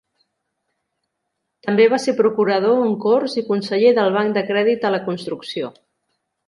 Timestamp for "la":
4.99-5.07